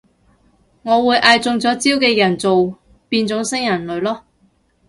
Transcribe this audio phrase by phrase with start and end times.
[0.81, 4.21] 我會嗌中咗招嘅人做變種新人類囉